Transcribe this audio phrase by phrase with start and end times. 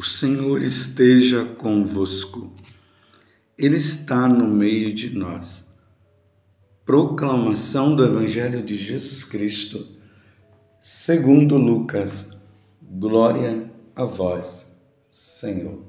[0.00, 2.50] O Senhor esteja convosco,
[3.58, 5.62] Ele está no meio de nós.
[6.86, 9.86] Proclamação do Evangelho de Jesus Cristo,
[10.80, 12.30] segundo Lucas.
[12.80, 14.66] Glória a vós,
[15.06, 15.84] Senhor.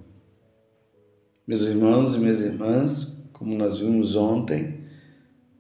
[1.48, 4.88] Meus irmãos e minhas irmãs, como nós vimos ontem,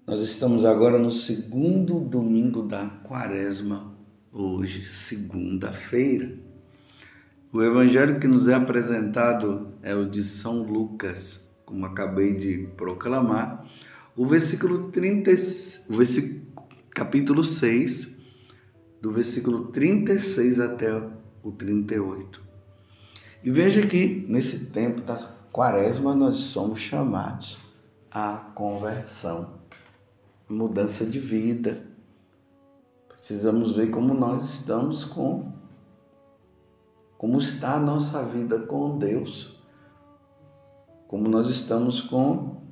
[0.05, 3.95] nós estamos agora no segundo domingo da quaresma,
[4.29, 6.50] hoje, segunda-feira.
[7.53, 13.69] O evangelho que nos é apresentado é o de São Lucas, como acabei de proclamar.
[14.15, 15.31] O versículo 30,
[15.89, 16.45] o versículo,
[16.91, 18.17] capítulo 6,
[19.01, 20.95] do versículo 36 até
[21.43, 22.41] o 38.
[23.43, 25.17] E veja que nesse tempo da
[25.51, 27.59] quaresma nós somos chamados
[28.09, 29.55] à conversão,
[30.49, 31.85] à mudança de vida.
[33.09, 35.59] Precisamos ver como nós estamos com
[37.21, 39.55] como está a nossa vida com Deus,
[41.07, 42.63] como nós estamos com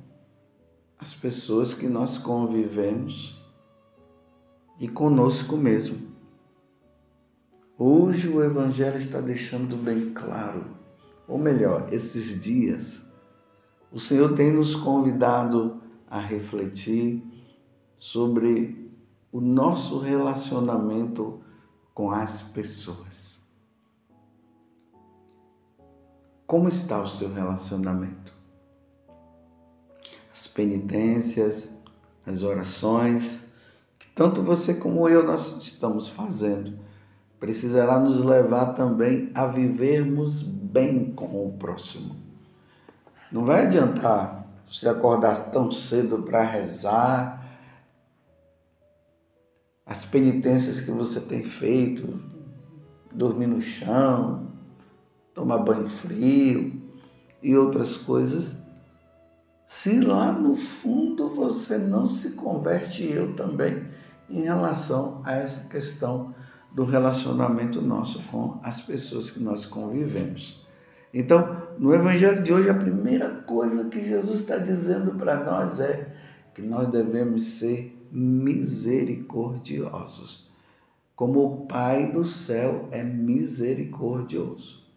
[0.98, 3.40] as pessoas que nós convivemos
[4.80, 6.00] e conosco mesmo.
[7.78, 10.64] Hoje o Evangelho está deixando bem claro,
[11.28, 13.08] ou melhor, esses dias,
[13.92, 17.22] o Senhor tem nos convidado a refletir
[17.96, 18.92] sobre
[19.30, 21.40] o nosso relacionamento
[21.94, 23.39] com as pessoas.
[26.50, 28.34] Como está o seu relacionamento?
[30.32, 31.68] As penitências,
[32.26, 33.44] as orações,
[33.96, 36.76] que tanto você como eu nós estamos fazendo,
[37.38, 42.16] precisará nos levar também a vivermos bem com o próximo.
[43.30, 47.48] Não vai adiantar você acordar tão cedo para rezar,
[49.86, 52.20] as penitências que você tem feito,
[53.12, 54.49] dormir no chão,
[55.40, 56.80] tomar banho frio
[57.42, 58.54] e outras coisas,
[59.66, 63.86] se lá no fundo você não se converte, eu também,
[64.28, 66.34] em relação a essa questão
[66.70, 70.68] do relacionamento nosso com as pessoas que nós convivemos.
[71.12, 76.14] Então, no Evangelho de hoje, a primeira coisa que Jesus está dizendo para nós é
[76.54, 80.50] que nós devemos ser misericordiosos,
[81.16, 84.89] como o Pai do céu é misericordioso.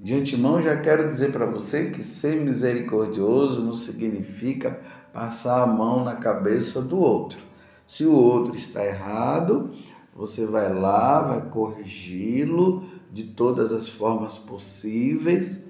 [0.00, 4.80] De antemão, já quero dizer para você que ser misericordioso não significa
[5.12, 7.40] passar a mão na cabeça do outro.
[7.84, 9.74] Se o outro está errado,
[10.14, 15.66] você vai lá, vai corrigi-lo de todas as formas possíveis.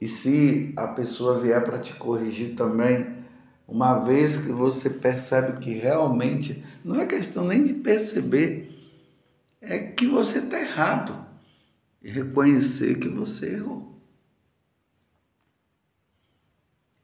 [0.00, 3.06] E se a pessoa vier para te corrigir também,
[3.68, 8.68] uma vez que você percebe que realmente não é questão nem de perceber,
[9.60, 11.29] é que você está errado
[12.02, 14.00] e reconhecer que você errou.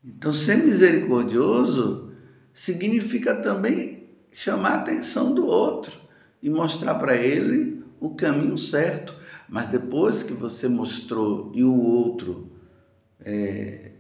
[0.04, 2.12] Então, ser misericordioso
[2.54, 6.00] significa também chamar a atenção do outro
[6.42, 9.14] e mostrar para ele o caminho certo.
[9.48, 12.52] Mas depois que você mostrou e o outro,
[13.20, 13.92] é,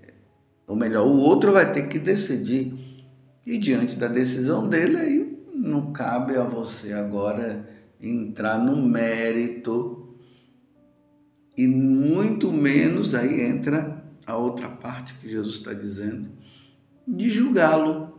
[0.66, 3.04] ou melhor, o outro vai ter que decidir.
[3.44, 7.68] E diante da decisão dele, aí não cabe a você agora
[8.00, 10.05] entrar no mérito
[11.56, 16.28] e muito menos aí entra a outra parte que Jesus está dizendo,
[17.06, 18.14] de julgá-lo.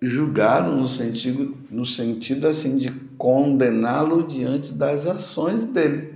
[0.00, 6.14] Julgá-lo no sentido, no sentido assim de condená-lo diante das ações dele.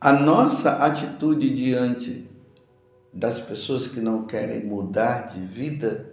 [0.00, 2.28] A nossa atitude diante
[3.14, 6.12] das pessoas que não querem mudar de vida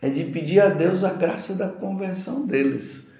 [0.00, 3.11] é de pedir a Deus a graça da conversão deles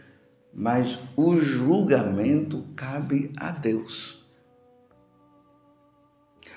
[0.52, 4.22] mas o julgamento cabe a Deus.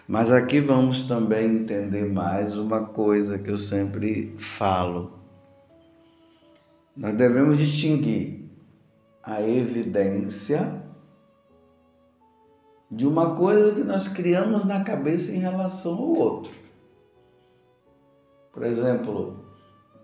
[0.07, 5.19] Mas aqui vamos também entender mais uma coisa que eu sempre falo.
[6.95, 8.45] Nós devemos distinguir
[9.24, 10.83] a evidência
[12.92, 16.53] de uma coisa que nós criamos na cabeça em relação ao outro.
[18.53, 19.44] Por exemplo,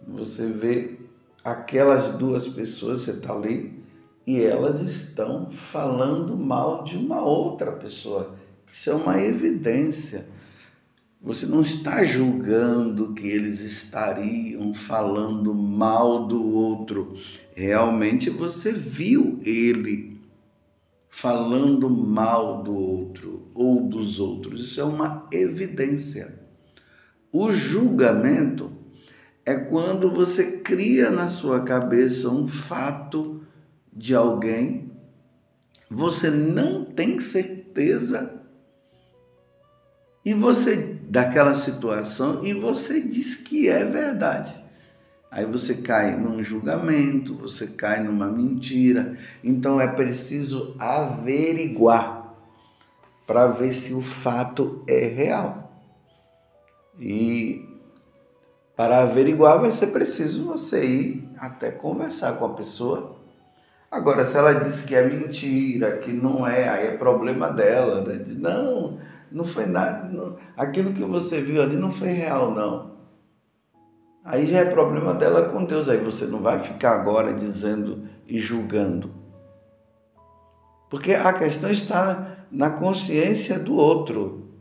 [0.08, 1.00] você vê
[1.44, 3.81] aquelas duas pessoas, você está ali,
[4.32, 8.34] e elas estão falando mal de uma outra pessoa.
[8.72, 10.26] Isso é uma evidência.
[11.22, 17.14] Você não está julgando que eles estariam falando mal do outro.
[17.54, 20.18] Realmente você viu ele
[21.10, 24.62] falando mal do outro ou dos outros.
[24.62, 26.40] Isso é uma evidência.
[27.34, 28.72] O julgamento
[29.46, 33.41] é quando você cria na sua cabeça um fato
[33.92, 34.92] de alguém
[35.90, 38.42] você não tem certeza
[40.24, 40.78] e você
[41.10, 44.56] daquela situação e você diz que é verdade.
[45.30, 49.18] Aí você cai num julgamento, você cai numa mentira.
[49.44, 52.36] Então é preciso averiguar
[53.26, 55.82] para ver se o fato é real.
[57.00, 57.68] E
[58.76, 63.21] para averiguar vai ser preciso você ir até conversar com a pessoa.
[63.92, 68.00] Agora, se ela diz que é mentira, que não é, aí é problema dela.
[68.00, 68.24] Né?
[68.38, 68.98] Não,
[69.30, 70.08] não foi nada.
[70.08, 72.92] Não, aquilo que você viu ali não foi real, não.
[74.24, 75.90] Aí já é problema dela com Deus.
[75.90, 79.12] Aí você não vai ficar agora dizendo e julgando.
[80.90, 84.52] Porque a questão está na consciência do outro.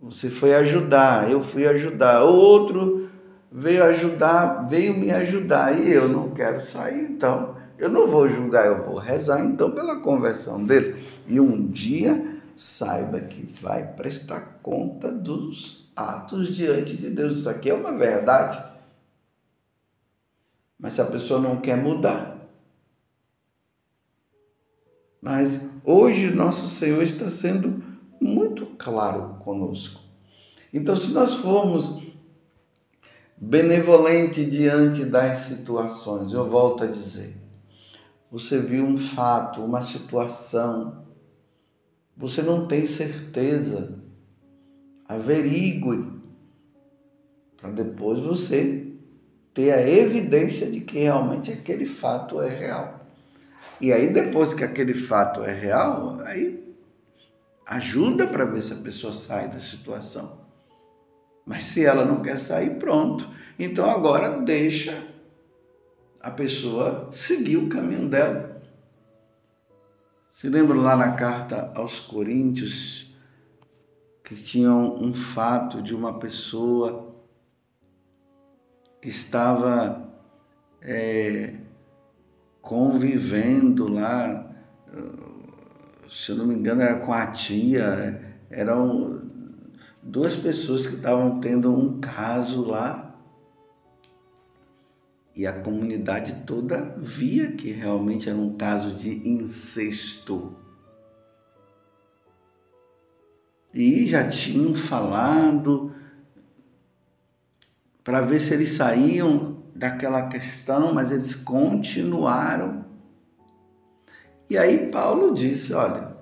[0.00, 2.24] Você foi ajudar, eu fui ajudar.
[2.24, 3.08] O outro
[3.50, 8.66] veio ajudar, veio me ajudar e eu não quero sair, então eu não vou julgar,
[8.66, 11.02] eu vou rezar então pela conversão dele.
[11.26, 17.38] E um dia saiba que vai prestar conta dos atos diante de Deus.
[17.38, 18.62] Isso aqui é uma verdade.
[20.78, 22.38] Mas se a pessoa não quer mudar.
[25.20, 27.82] Mas hoje nosso Senhor está sendo
[28.20, 30.00] muito claro conosco.
[30.72, 32.02] Então, se nós formos
[33.36, 37.36] benevolente diante das situações, eu volto a dizer,
[38.32, 41.04] você viu um fato, uma situação,
[42.16, 44.02] você não tem certeza
[45.06, 46.10] averigue,
[47.58, 48.86] para depois você
[49.52, 53.04] ter a evidência de que realmente aquele fato é real.
[53.78, 56.74] E aí, depois que aquele fato é real, aí
[57.66, 60.40] ajuda para ver se a pessoa sai da situação.
[61.44, 63.28] Mas se ela não quer sair, pronto.
[63.58, 65.11] Então agora deixa
[66.22, 68.62] a pessoa seguir o caminho dela.
[70.32, 73.12] Se lembra lá na carta aos Coríntios,
[74.24, 77.14] que tinham um fato de uma pessoa
[79.00, 80.10] que estava
[80.80, 81.56] é,
[82.60, 84.48] convivendo lá,
[86.08, 89.22] se eu não me engano, era com a tia, eram
[90.02, 93.11] duas pessoas que estavam tendo um caso lá.
[95.34, 100.56] E a comunidade toda via que realmente era um caso de incesto.
[103.72, 105.94] E já tinham falado
[108.04, 112.84] para ver se eles saíam daquela questão, mas eles continuaram.
[114.50, 116.14] E aí Paulo disse: olha,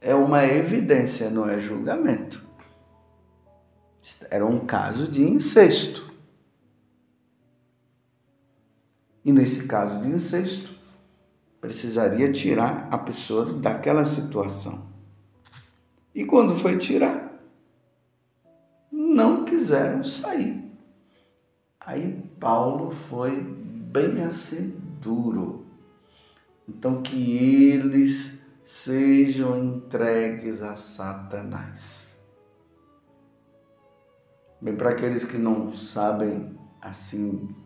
[0.00, 2.44] é uma evidência, não é julgamento.
[4.30, 6.12] Era um caso de incesto.
[9.26, 10.72] E nesse caso de incesto,
[11.60, 14.86] precisaria tirar a pessoa daquela situação.
[16.14, 17.36] E quando foi tirar,
[18.88, 20.70] não quiseram sair.
[21.84, 25.66] Aí Paulo foi bem assim duro.
[26.68, 32.20] Então que eles sejam entregues a Satanás.
[34.60, 37.65] Bem, para aqueles que não sabem assim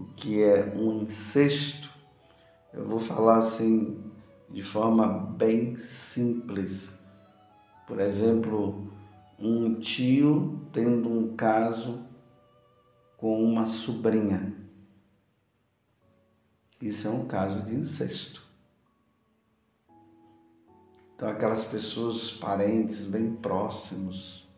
[0.00, 1.90] o que é um incesto,
[2.72, 4.02] eu vou falar assim
[4.48, 6.90] de forma bem simples
[7.90, 8.88] por exemplo,
[9.36, 12.06] um tio tendo um caso
[13.16, 14.54] com uma sobrinha.
[16.80, 18.46] Isso é um caso de incesto.
[21.16, 24.48] Então, aquelas pessoas, parentes bem próximos,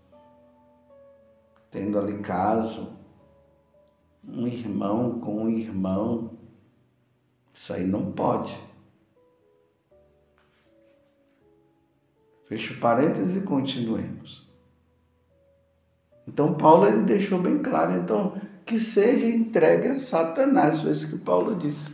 [1.71, 2.99] tendo ali caso,
[4.29, 6.39] um irmão com um irmão,
[7.55, 8.59] isso aí não pode.
[12.45, 14.49] Fecho parênteses e continuemos.
[16.27, 21.19] Então Paulo ele deixou bem claro, então que seja entregue a Satanás, foi isso que
[21.19, 21.93] Paulo disse.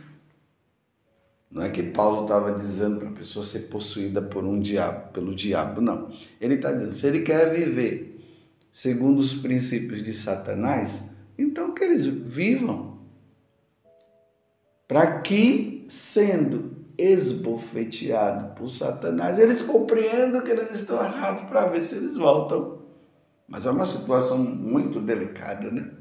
[1.51, 5.33] Não é que Paulo estava dizendo para a pessoa ser possuída por um diabo, pelo
[5.33, 6.11] diabo, não.
[6.39, 8.23] Ele está dizendo, se ele quer viver
[8.71, 11.01] segundo os princípios de Satanás,
[11.41, 12.99] então que eles vivam.
[14.87, 21.95] Para que, sendo esbofeteado por Satanás, eles compreendem que eles estão errados para ver se
[21.95, 22.79] eles voltam.
[23.47, 25.91] Mas é uma situação muito delicada, né?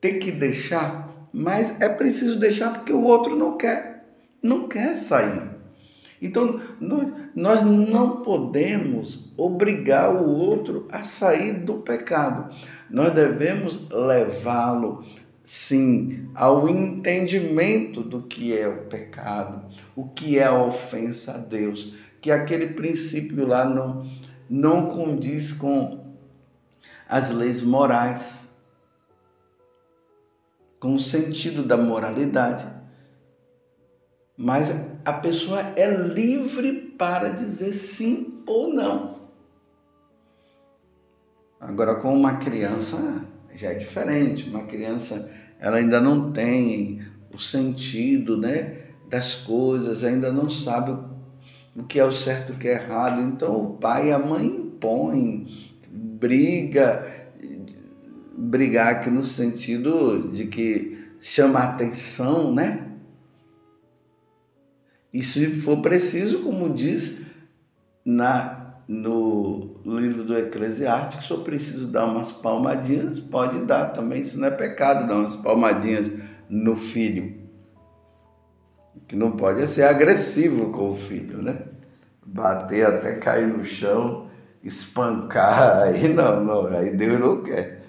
[0.00, 4.06] Tem que deixar, mas é preciso deixar porque o outro não quer,
[4.42, 5.50] não quer sair.
[6.22, 6.60] Então,
[7.34, 12.54] nós não podemos obrigar o outro a sair do pecado.
[12.88, 15.04] Nós devemos levá-lo
[15.42, 21.92] sim ao entendimento do que é o pecado, o que é a ofensa a Deus,
[22.20, 24.06] que aquele princípio lá não,
[24.48, 26.14] não condiz com
[27.08, 28.46] as leis morais,
[30.78, 32.81] com o sentido da moralidade.
[34.42, 39.20] Mas a pessoa é livre para dizer sim ou não.
[41.60, 44.50] Agora, com uma criança já é diferente.
[44.50, 45.30] Uma criança
[45.60, 50.90] ela ainda não tem o sentido né, das coisas, ainda não sabe
[51.76, 53.22] o que é o certo e o que é errado.
[53.22, 55.46] Então o pai e a mãe impõem,
[55.88, 57.06] briga,
[58.36, 62.88] brigar aqui no sentido de que chama atenção, né?
[65.12, 67.18] E se for preciso, como diz
[68.04, 74.38] na no livro do Eclesiástico, se eu preciso dar umas palmadinhas, pode dar também, isso
[74.38, 76.10] não é pecado, dar umas palmadinhas
[76.48, 77.40] no filho.
[79.08, 81.58] Que não pode é ser agressivo com o filho, né?
[82.24, 84.28] Bater até cair no chão,
[84.62, 87.82] espancar, aí não, não, aí Deus não quer.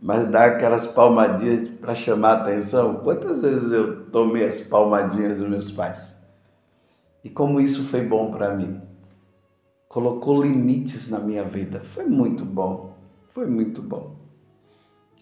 [0.00, 2.96] Mas dar aquelas palmadinhas para chamar a atenção.
[2.96, 6.17] Quantas vezes eu tomei as palmadinhas dos meus pais?
[7.22, 8.88] E como isso foi bom para mim
[9.88, 11.80] colocou limites na minha vida.
[11.80, 12.94] Foi muito bom,
[13.30, 14.16] foi muito bom.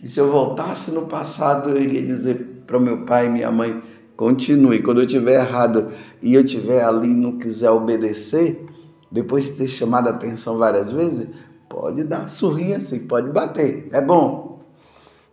[0.02, 3.82] E se eu voltasse no passado, eu iria dizer para meu pai e minha mãe:
[4.16, 4.82] continue.
[4.82, 8.66] Quando eu tiver errado e eu tiver ali e não quiser obedecer,
[9.10, 11.28] depois de ter chamado a atenção várias vezes,
[11.68, 14.60] pode dar surrinha assim, pode bater, é bom.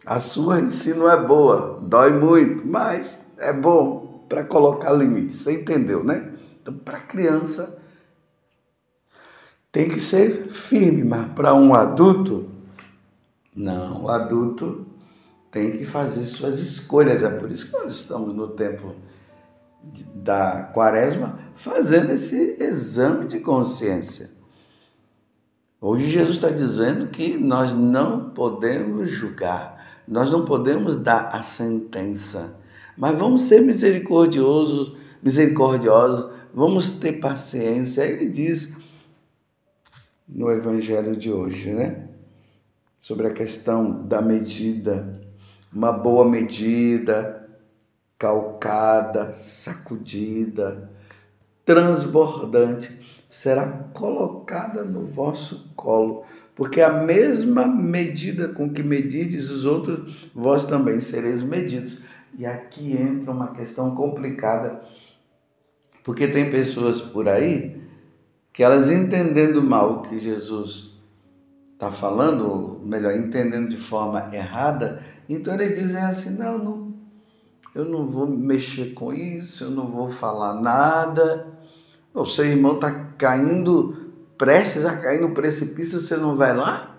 [0.05, 5.37] A sua em si não é boa, dói muito, mas é bom para colocar limites.
[5.37, 6.32] Você entendeu, né?
[6.63, 7.77] Então, para criança,
[9.69, 12.49] tem que ser firme, mas para um adulto,
[13.53, 14.87] não, o adulto
[15.51, 17.21] tem que fazer suas escolhas.
[17.21, 18.95] É por isso que nós estamos no tempo
[20.15, 24.31] da quaresma fazendo esse exame de consciência.
[25.81, 32.55] Hoje Jesus está dizendo que nós não podemos julgar, nós não podemos dar a sentença,
[32.97, 38.03] mas vamos ser misericordiosos, misericordiosos, vamos ter paciência.
[38.03, 38.77] Ele diz
[40.27, 42.07] no evangelho de hoje, né?
[42.99, 45.19] Sobre a questão da medida,
[45.73, 47.49] uma boa medida,
[48.17, 50.89] calcada, sacudida,
[51.65, 52.97] transbordante,
[53.29, 56.23] será colocada no vosso colo,
[56.55, 62.03] porque a mesma medida com que medides os outros, vós também sereis medidos.
[62.37, 64.81] E aqui entra uma questão complicada,
[66.03, 67.81] porque tem pessoas por aí
[68.51, 70.93] que elas entendendo mal o que Jesus
[71.71, 76.93] está falando, ou melhor, entendendo de forma errada, então eles dizem assim: não, não,
[77.73, 81.47] eu não vou mexer com isso, eu não vou falar nada.
[82.13, 86.95] O seu irmão está caindo, prestes a cair no precipício, você não vai lá?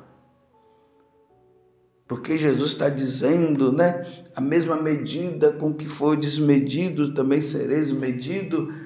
[2.09, 4.05] Porque Jesus está dizendo, né?
[4.37, 8.84] A mesma medida com que foi desmedido, também sereis medido.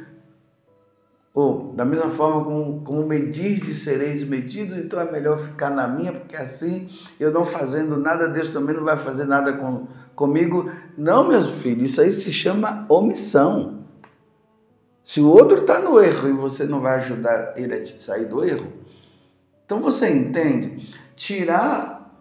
[1.38, 5.86] Ou, da mesma forma como, como medir de sereis medidos, então é melhor ficar na
[5.86, 6.88] minha, porque assim
[7.20, 10.68] eu não fazendo nada, Deus também não vai fazer nada com, comigo.
[10.96, 13.84] Não, meus filhos, isso aí se chama omissão.
[15.04, 18.44] Se o outro está no erro e você não vai ajudar ele a sair do
[18.44, 18.72] erro,
[19.64, 20.92] então você entende?
[21.14, 22.20] Tirar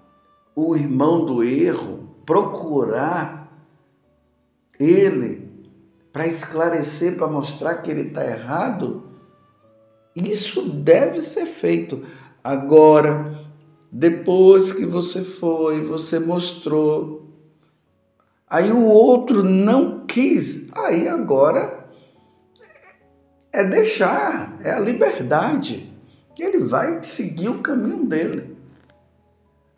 [0.56, 3.52] o irmão do erro, procurar
[4.80, 5.50] ele
[6.14, 9.07] para esclarecer, para mostrar que ele está errado,
[10.26, 12.04] isso deve ser feito.
[12.44, 13.46] Agora,
[13.92, 17.30] depois que você foi, você mostrou,
[18.50, 21.88] aí o outro não quis, aí agora
[23.52, 25.94] é deixar, é a liberdade.
[26.40, 28.56] Ele vai seguir o caminho dele.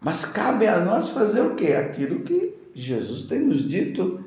[0.02, 1.74] Mas cabe a nós fazer o quê?
[1.74, 4.24] Aquilo que Jesus tem nos dito.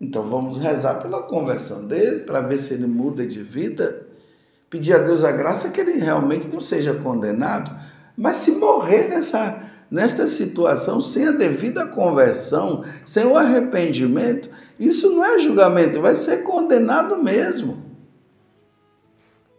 [0.00, 4.03] Então vamos rezar pela conversão dele, para ver se ele muda de vida
[4.68, 7.70] pedir a Deus a graça que ele realmente não seja condenado,
[8.16, 15.24] mas se morrer nessa, nesta situação sem a devida conversão, sem o arrependimento, isso não
[15.24, 17.84] é julgamento, vai ser condenado mesmo.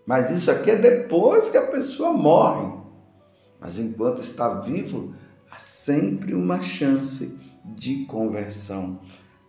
[0.06, 2.72] Mas isso aqui é depois que a pessoa morre.
[3.60, 5.16] Mas enquanto está vivo,
[5.52, 9.00] há sempre uma chance de conversão,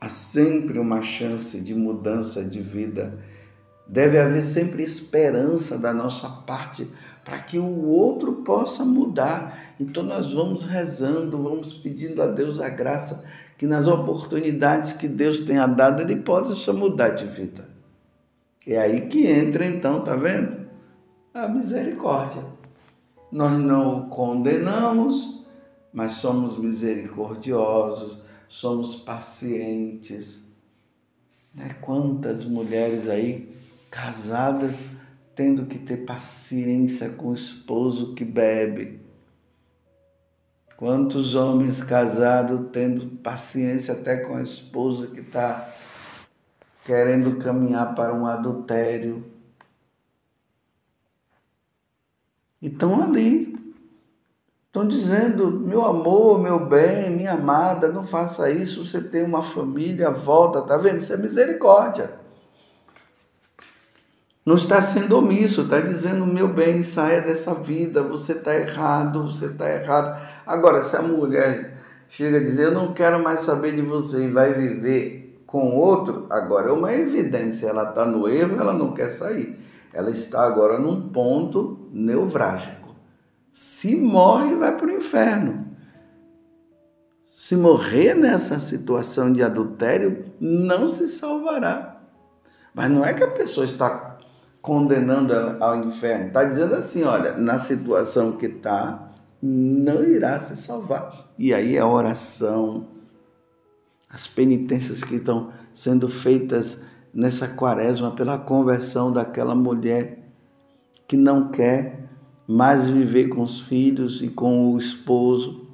[0.01, 3.19] há sempre uma chance de mudança de vida
[3.89, 6.89] Deve haver sempre esperança da nossa parte
[7.25, 9.75] para que o outro possa mudar.
[9.79, 13.25] Então nós vamos rezando, vamos pedindo a Deus a graça
[13.57, 17.69] que nas oportunidades que Deus tenha dado, ele possa mudar de vida.
[18.67, 20.67] É aí que entra então, tá vendo?
[21.33, 22.45] A misericórdia.
[23.33, 25.45] Nós não condenamos,
[25.93, 30.47] mas somos misericordiosos, somos pacientes.
[31.55, 31.77] Né?
[31.81, 33.56] Quantas mulheres aí
[33.97, 34.85] casadas
[35.35, 39.01] tendo que ter paciência com o esposo que bebe.
[40.77, 45.73] Quantos homens casados tendo paciência até com a esposa que está
[46.85, 49.25] querendo caminhar para um adultério.
[52.61, 53.75] E estão ali,
[54.67, 60.11] estão dizendo: meu amor, meu bem, minha amada, não faça isso, você tem uma família,
[60.11, 60.99] volta, tá vendo?
[60.99, 62.26] Isso é misericórdia
[64.47, 69.47] não está sendo omisso, está dizendo, meu bem, saia dessa vida, você está errado, você
[69.47, 70.17] está errado.
[70.47, 71.77] Agora, se a mulher
[72.07, 76.27] chega a dizer, eu não quero mais saber de você e vai viver com outro,
[76.31, 79.59] agora é uma evidência, ela está no erro, ela não quer sair.
[79.93, 82.95] Ela está agora num ponto neurálgico.
[83.51, 85.67] Se morre, vai para o inferno.
[87.35, 92.01] Se morrer nessa situação de adultério, não se salvará.
[92.73, 94.16] Mas não é que a pessoa está
[94.67, 96.27] condenando ela ao inferno.
[96.27, 101.25] Está dizendo assim: olha, na situação que está, não irá se salvar.
[101.39, 102.89] E aí a oração,
[104.11, 106.79] as penitências que estão sendo feitas
[107.15, 110.19] nessa quaresma pela conversão daquela mulher
[111.07, 112.09] que não quer
[112.49, 115.69] mais viver com os filhos e com o esposo,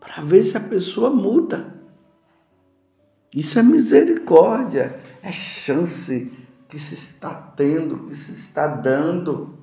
[0.00, 1.74] para ver se a pessoa muda.
[3.34, 9.58] Isso é misericórdia, é chance que se está tendo, que se está dando.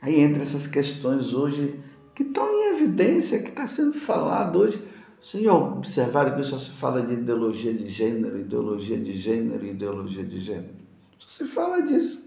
[0.00, 1.80] Aí entra essas questões hoje
[2.14, 4.82] que estão em evidência, que está sendo falado hoje.
[5.20, 10.24] Vocês já observaram que só se fala de ideologia de gênero, ideologia de gênero, ideologia
[10.24, 10.74] de gênero?
[11.18, 12.22] Só se fala disso.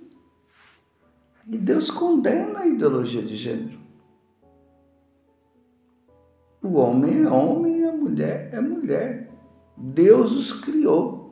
[1.48, 3.80] E Deus condena a ideologia de gênero.
[6.62, 9.32] O homem é homem e a mulher é mulher.
[9.76, 11.23] Deus os criou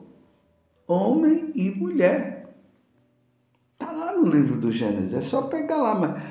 [0.86, 2.54] homem e mulher.
[3.72, 5.94] Está lá no livro do Gênesis, é só pegar lá.
[5.94, 6.22] Mas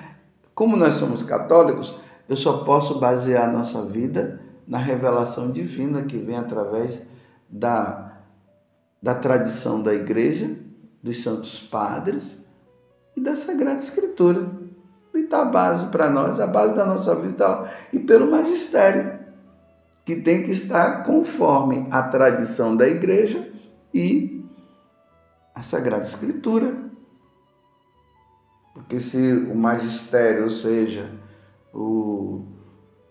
[0.54, 1.96] como nós somos católicos,
[2.30, 7.02] eu só posso basear nossa vida na revelação divina que vem através
[7.50, 8.20] da,
[9.02, 10.56] da tradição da igreja,
[11.04, 12.38] dos santos padres
[13.16, 14.50] e da Sagrada Escritura.
[15.14, 17.72] E está a base para nós, a base da nossa vida está lá.
[17.92, 19.20] E pelo magistério,
[20.06, 23.52] que tem que estar conforme a tradição da igreja
[23.94, 24.41] e
[25.54, 26.76] a Sagrada Escritura.
[28.74, 31.12] Porque se o magistério, ou seja,
[31.74, 32.46] o,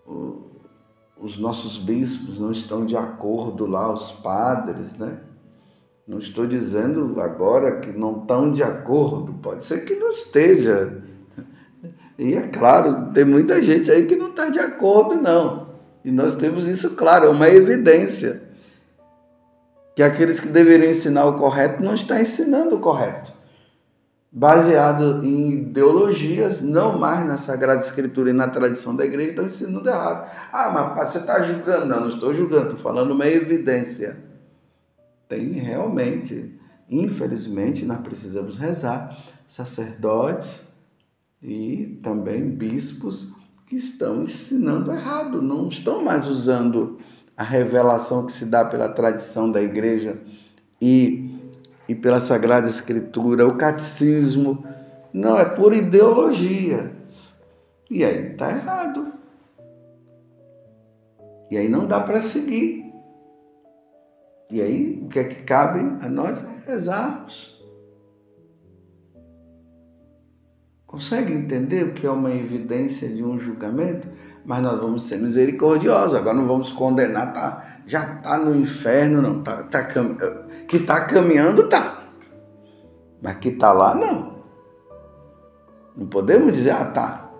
[0.07, 0.51] o,
[1.19, 5.19] os nossos bispos não estão de acordo lá, os padres, né?
[6.07, 11.01] Não estou dizendo agora que não estão de acordo, pode ser que não esteja.
[12.17, 15.69] E é claro, tem muita gente aí que não está de acordo, não.
[16.03, 18.50] E nós temos isso claro, é uma evidência
[19.95, 23.33] que aqueles que deveriam ensinar o correto não estão ensinando o correto.
[24.31, 29.89] Baseado em ideologias, não mais na Sagrada Escritura e na tradição da igreja, estão ensinando
[29.89, 30.31] errado.
[30.53, 31.85] Ah, mas você está julgando?
[31.85, 34.17] Não, não estou julgando, estou falando uma evidência.
[35.27, 36.57] Tem realmente,
[36.89, 40.61] infelizmente, nós precisamos rezar, sacerdotes
[41.43, 43.33] e também bispos
[43.67, 46.99] que estão ensinando errado, não estão mais usando
[47.41, 50.21] a revelação que se dá pela tradição da igreja
[50.79, 51.55] e,
[51.89, 54.63] e pela Sagrada Escritura, o catecismo.
[55.11, 56.91] Não, é por ideologia.
[57.89, 59.11] E aí está errado.
[61.49, 62.93] E aí não dá para seguir.
[64.51, 67.59] E aí o que é que cabe a nós é rezarmos.
[70.91, 74.09] Consegue entender o que é uma evidência de um julgamento?
[74.43, 79.41] Mas nós vamos ser misericordiosos, agora não vamos condenar, tá, já está no inferno, não,
[79.41, 79.87] tá, tá,
[80.67, 82.09] que está caminhando, tá.
[83.21, 84.43] Mas que está lá, não.
[85.95, 87.31] Não podemos dizer, ah, tá.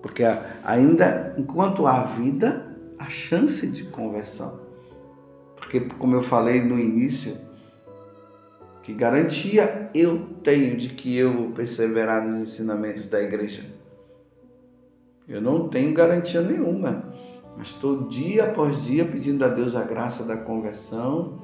[0.00, 0.24] Porque
[0.64, 4.60] ainda, enquanto há vida, há chance de conversão.
[5.56, 7.36] Porque, como eu falei no início,
[8.86, 13.66] que garantia eu tenho de que eu vou perseverar nos ensinamentos da igreja?
[15.26, 17.12] Eu não tenho garantia nenhuma,
[17.58, 21.42] mas estou dia após dia pedindo a Deus a graça da conversão,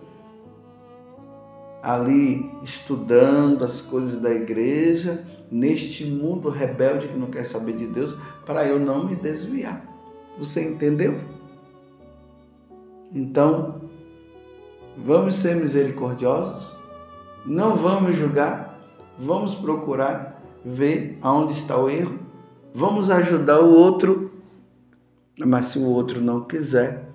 [1.83, 8.15] ali estudando as coisas da igreja, neste mundo rebelde que não quer saber de Deus,
[8.47, 9.85] para eu não me desviar.
[10.39, 11.21] Você entendeu?
[13.13, 13.81] Então,
[14.97, 16.81] vamos ser misericordiosos,
[17.45, 18.79] não vamos julgar,
[19.19, 22.19] vamos procurar ver aonde está o erro,
[22.73, 24.31] vamos ajudar o outro,
[25.39, 27.09] mas se o outro não quiser,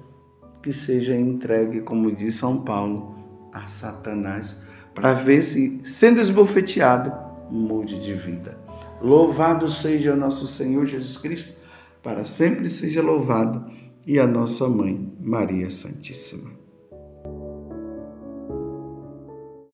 [0.61, 3.15] que seja entregue, como diz São Paulo,
[3.53, 4.57] a Satanás,
[4.93, 7.13] para ver se, sendo esbofeteado,
[7.49, 8.57] mude de vida.
[9.01, 11.53] Louvado seja nosso Senhor Jesus Cristo,
[12.03, 13.65] para sempre seja louvado,
[14.05, 16.57] e a nossa mãe, Maria Santíssima.